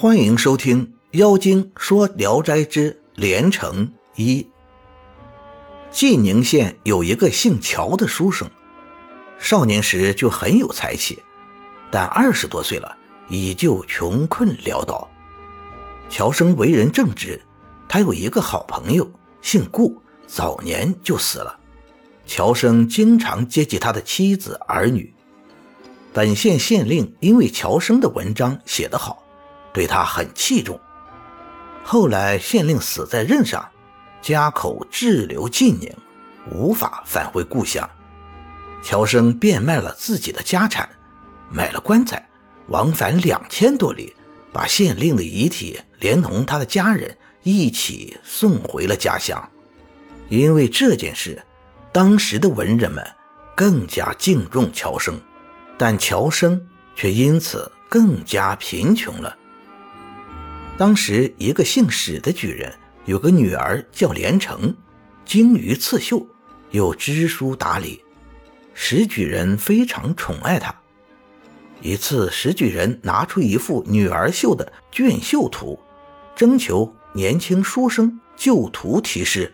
[0.00, 0.86] 欢迎收听
[1.18, 4.42] 《妖精说聊斋之连城一》。
[5.90, 8.48] 晋宁县有一个姓乔的书生，
[9.40, 11.20] 少年时就很有才气，
[11.90, 12.96] 但二十多岁了，
[13.28, 15.10] 依旧穷困潦倒。
[16.08, 17.42] 乔生为人正直，
[17.88, 19.10] 他有一个好朋友，
[19.42, 21.58] 姓顾，早年就死了。
[22.24, 25.12] 乔生经常接济他的妻子儿女。
[26.12, 29.24] 本县县令因为乔生的文章写得好。
[29.72, 30.80] 对他很器重。
[31.84, 33.66] 后来县令死在任上，
[34.20, 35.90] 家口滞留晋宁，
[36.50, 37.88] 无法返回故乡。
[38.82, 40.88] 乔生变卖了自己的家产，
[41.50, 42.28] 买了棺材，
[42.68, 44.14] 往返两千多里，
[44.52, 49.50] 把县令的遗体连同他的家人一起送回了家乡。
[50.28, 51.42] 因为这件事，
[51.90, 53.04] 当时的文人们
[53.56, 55.18] 更加敬重乔生，
[55.78, 59.34] 但乔生却因此更加贫穷了。
[60.78, 62.72] 当时，一个姓史的举人
[63.04, 64.72] 有个女儿叫连城，
[65.24, 66.24] 精于刺绣，
[66.70, 68.00] 又知书达理。
[68.74, 70.72] 史举人非常宠爱她。
[71.82, 75.76] 一次，史举人拿出一幅女儿绣的卷绣图，
[76.36, 79.52] 征求年轻书生就图题诗，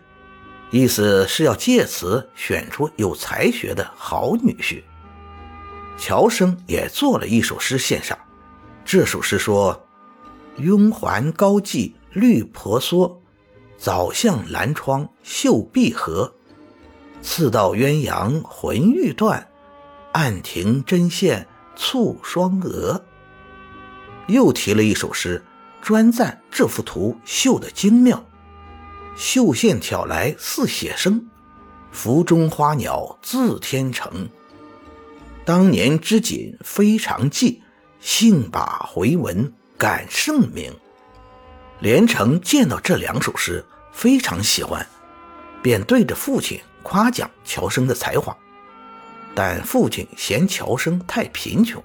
[0.69, 4.83] 意思是要借此选出有才学的好女婿。
[5.97, 8.15] 乔生也做了一首诗献上，
[8.85, 9.81] 这首诗说。
[10.57, 13.21] 拥环高髻绿婆娑，
[13.77, 16.33] 早向兰窗绣碧荷。
[17.21, 19.47] 刺到鸳鸯魂欲断，
[20.13, 23.03] 暗停针线蹙双蛾。
[24.27, 25.43] 又提了一首诗，
[25.81, 28.23] 专赞这幅图绣得精妙。
[29.15, 31.27] 绣线挑来似写生，
[31.91, 34.29] 幅中花鸟自天成。
[35.43, 37.61] 当年织锦非常记，
[37.99, 39.53] 幸把回文。
[39.77, 40.73] 感盛名，
[41.81, 44.87] 连城见到这两首诗，非常喜欢，
[45.61, 48.35] 便对着父亲夸奖乔生的才华。
[49.35, 51.83] 但父亲嫌乔生太贫穷，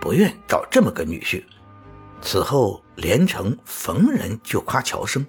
[0.00, 1.44] 不愿找这么个女婿。
[2.20, 5.24] 此后，连城逢人就夸乔生，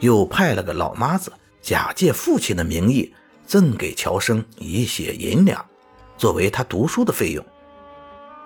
[0.00, 1.32] 又派了个老妈子
[1.62, 3.14] 假借父亲的名义
[3.46, 5.64] 赠给乔生一些银两，
[6.16, 7.46] 作为他读书的费用。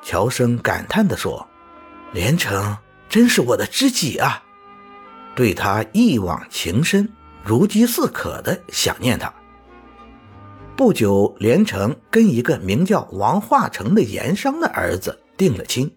[0.02, 1.48] 乔生感叹地说。
[2.14, 4.40] 连城真是我的知己啊，
[5.34, 9.34] 对他一往情深，如饥似渴的想念他。
[10.76, 15.92] 不久，连城跟一个名叫王化成的盐商的儿子定了亲，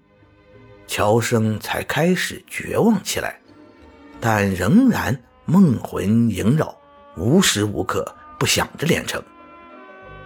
[0.88, 3.40] 乔生才开始绝望起来，
[4.20, 6.76] 但仍然梦魂萦绕，
[7.16, 8.04] 无时无刻
[8.40, 9.24] 不想着连城。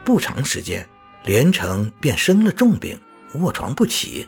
[0.05, 0.87] 不长时间，
[1.25, 2.97] 连城便生了重病，
[3.33, 4.25] 卧床不起。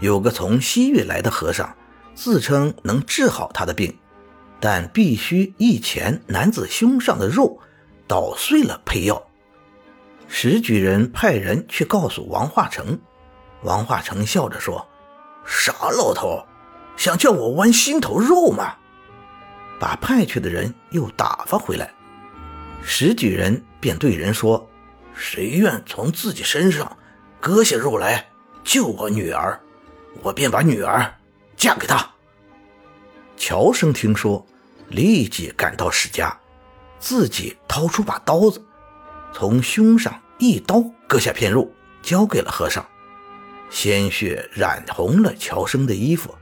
[0.00, 1.76] 有个从西域来的和尚，
[2.14, 3.96] 自称能治好他的病，
[4.58, 7.60] 但必须一钱男子胸上的肉
[8.08, 9.22] 捣碎了配药。
[10.26, 12.98] 石举人派人去告诉王化成，
[13.62, 14.86] 王化成笑着说
[15.44, 16.46] ：“傻老头，
[16.96, 18.76] 想叫我剜心头肉吗？”
[19.78, 21.92] 把派去的人又打发回来，
[22.82, 24.68] 石举人便对人说
[25.14, 26.96] ：“谁愿从自己身上
[27.40, 28.28] 割下肉来
[28.62, 29.60] 救我女儿？”
[30.22, 31.14] 我便把女儿
[31.56, 32.08] 嫁给他。
[33.36, 34.46] 乔生听说，
[34.88, 36.36] 立即赶到史家，
[36.98, 38.62] 自己掏出把刀子，
[39.32, 41.70] 从胸上一刀割下片肉，
[42.02, 42.84] 交给了和尚。
[43.70, 46.34] 鲜血染红了乔生的衣服，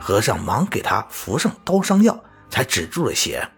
[0.00, 2.18] 和尚忙给他服上刀伤药，
[2.50, 3.48] 才止住了血。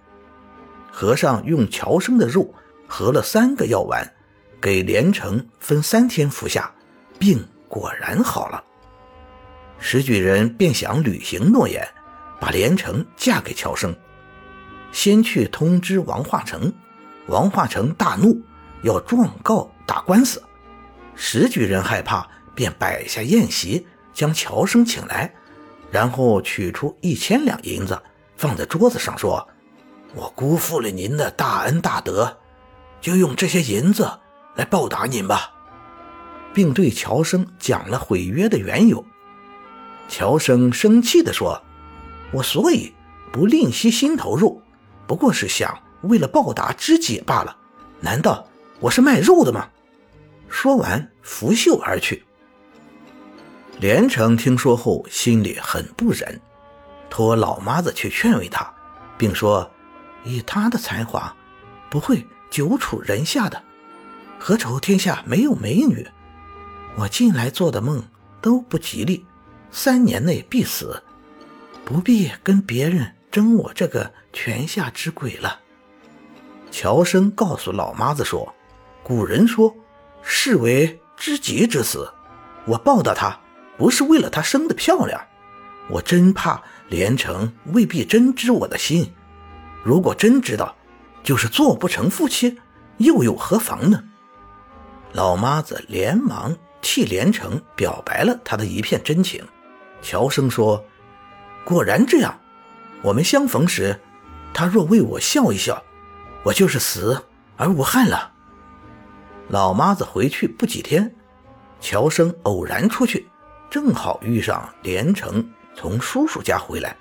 [0.92, 2.54] 和尚用乔生的肉
[2.86, 4.14] 合了三个药丸，
[4.60, 6.70] 给连城分三天服下，
[7.18, 8.62] 病果然好了。
[9.78, 11.86] 石举人便想履行诺言，
[12.40, 13.94] 把连城嫁给乔生。
[14.90, 16.72] 先去通知王化成，
[17.26, 18.40] 王化成大怒，
[18.82, 20.42] 要状告打官司。
[21.14, 25.32] 石举人害怕，便摆下宴席，将乔生请来，
[25.90, 28.00] 然后取出一千两银子
[28.36, 29.48] 放在桌子上，说
[30.14, 32.38] ：“我辜负了您的大恩大德，
[33.00, 34.10] 就用这些银子
[34.56, 35.52] 来报答您吧。”
[36.54, 39.04] 并对乔生讲了毁约的缘由。
[40.08, 41.62] 乔生生气地说
[42.32, 42.94] ：“我所以
[43.30, 44.60] 不吝惜心头肉，
[45.06, 47.56] 不过是想为了报答知己罢了。
[48.00, 48.46] 难道
[48.80, 49.68] 我是卖肉的吗？”
[50.48, 52.24] 说完，拂袖而去。
[53.80, 56.40] 连城听说后，心里很不忍，
[57.10, 58.68] 托老妈子去劝慰他，
[59.18, 59.70] 并说
[60.24, 61.36] ：“以他的才华，
[61.90, 63.62] 不会久处人下的。
[64.38, 66.08] 何愁天下没有美女？
[66.96, 68.02] 我近来做的梦
[68.40, 69.26] 都不吉利。”
[69.70, 71.02] 三年内必死，
[71.84, 75.60] 不必跟别人争我这个泉下之鬼了。
[76.70, 78.54] 乔生告诉老妈子说
[79.02, 79.74] ：“古人说，
[80.22, 82.12] 士为知己之死，
[82.66, 83.38] 我报答他
[83.76, 85.20] 不是为了她生的漂亮，
[85.88, 89.12] 我真怕连城未必真知我的心。
[89.82, 90.74] 如果真知道，
[91.22, 92.58] 就是做不成夫妻，
[92.98, 94.02] 又有何妨呢？”
[95.12, 99.42] 老妈子连忙替连城表白了他的一片真情。
[100.02, 100.84] 乔生说
[101.64, 102.38] ：“果然这样，
[103.02, 104.00] 我们相逢时，
[104.54, 105.82] 他若为我笑一笑。”
[106.44, 107.24] 我就是死
[107.56, 108.32] 而无憾了。
[109.48, 111.14] 老妈子回去不几天，
[111.80, 113.28] 乔生偶然出去，
[113.68, 116.96] 正好遇上连城从叔叔家回来。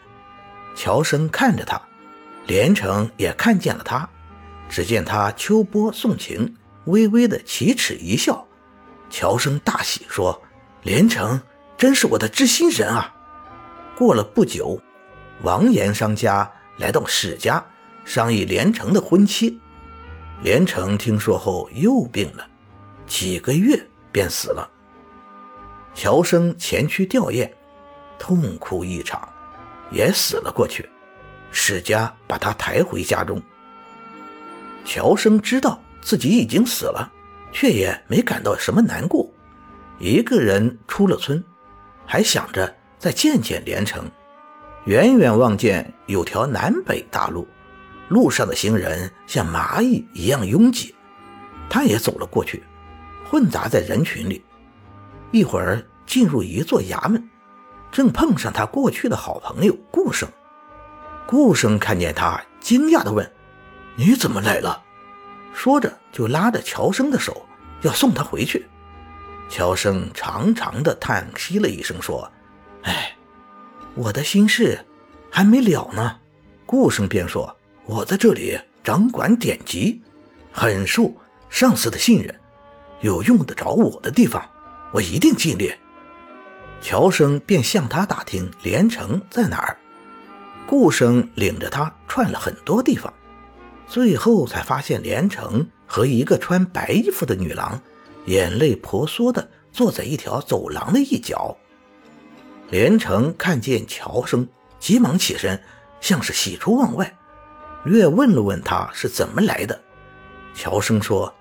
[0.76, 1.80] 乔生看着他，
[2.48, 4.10] 连城也看见了他。
[4.68, 6.56] 只见他秋波送情，
[6.86, 8.46] 微微的启齿一笑。
[9.10, 10.42] 乔生大喜，说
[10.84, 11.40] ：“连城
[11.78, 13.14] 真是我的知心人啊！”
[13.96, 14.82] 过了不久，
[15.44, 17.64] 王岩商家来到史家。
[18.06, 19.60] 商议连城的婚期，
[20.42, 22.48] 连城听说后又病了，
[23.06, 23.78] 几个月
[24.14, 24.70] 便死了。
[25.94, 27.52] 乔生前去吊唁，
[28.18, 29.28] 痛哭一场，
[29.92, 30.90] 也死了过去。
[31.52, 33.42] 史家把他抬回家中。
[34.86, 37.12] 乔生知道自己已经死了，
[37.52, 39.30] 却也没感到什么难过。
[40.00, 41.44] 一个人出了村，
[42.08, 44.10] 还想着再见见连城。
[44.86, 47.46] 远远望见有条南北大路。
[48.08, 50.96] 路上的行人像蚂蚁一样拥挤，
[51.70, 52.64] 他也走了过去，
[53.30, 54.42] 混杂在人群里。
[55.32, 57.30] 一会儿进入一座衙门，
[57.92, 60.30] 正碰上他过去的好朋友顾生。
[61.26, 63.30] 顾生看见他，惊讶地问
[63.98, 64.82] ：“你怎么来了？”
[65.54, 67.46] 说着就拉着乔生的手
[67.82, 68.66] 要送他回去。
[69.50, 72.32] 乔生长长的叹息了一声，说
[72.84, 73.16] ：“哎，
[73.96, 74.86] 我的心事
[75.32, 76.18] 还没了呢。”
[76.66, 77.56] 顾生便说。
[77.86, 80.02] 我在这里掌管典籍，
[80.52, 81.10] 很受
[81.50, 82.36] 上司的信任，
[83.00, 84.46] 有用得着我的地方，
[84.92, 85.74] 我一定尽力。
[86.82, 89.78] 乔生便向他打听连城在哪儿。
[90.68, 93.14] 顾生领着他串了很多地方，
[93.88, 97.82] 最后才发现连城和一个穿白衣服的女郎，
[98.28, 101.58] 眼泪婆娑的坐在一条走廊的一角。
[102.70, 104.48] 连城看见乔生，
[104.80, 105.62] 急忙起身，
[106.00, 107.18] 像是喜出望外。
[107.86, 109.82] 略问了问他是怎么来的，
[110.54, 111.34] 乔生说：“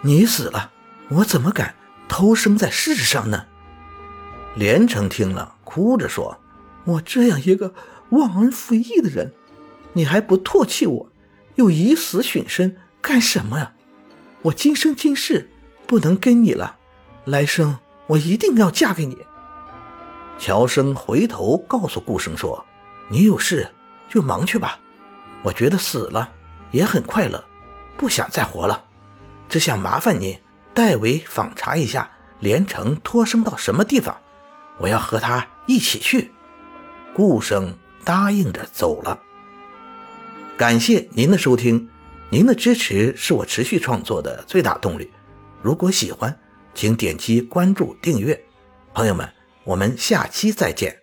[0.00, 0.70] 你死了，
[1.10, 1.74] 我怎么敢
[2.08, 3.44] 偷生在世上呢？”
[4.56, 6.38] 连城听了，哭着说
[6.84, 7.74] ：“我这样一个
[8.10, 9.34] 忘恩负义的人，
[9.92, 11.12] 你还不唾弃我，
[11.56, 13.74] 又以死殉身，干什么呀？
[14.42, 15.49] 我今生今世
[15.90, 16.76] 不能跟你了，
[17.24, 17.76] 来生
[18.06, 19.18] 我一定要嫁给你。”
[20.38, 22.64] 乔生回头告诉顾生说
[23.10, 23.68] ：“你有事
[24.08, 24.78] 就忙去吧。”
[25.42, 26.30] 我觉得死了
[26.70, 27.44] 也很快乐，
[27.96, 28.84] 不想再活了，
[29.48, 30.38] 只想麻烦你
[30.72, 32.08] 代为访查一下
[32.38, 34.16] 连城托生到什么地方，
[34.78, 36.30] 我要和他一起去。
[37.12, 39.18] 顾生答应着走了。
[40.56, 41.90] 感谢您的收听，
[42.30, 45.10] 您的支持是我持续创作的最大动力。
[45.62, 46.38] 如果喜欢，
[46.74, 48.40] 请点击关注订阅。
[48.94, 49.28] 朋友们，
[49.64, 50.99] 我们下期再见。